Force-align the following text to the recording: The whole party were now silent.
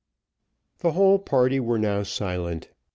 The 0.79 0.93
whole 0.93 1.19
party 1.19 1.59
were 1.59 1.77
now 1.77 2.01
silent. 2.01 2.69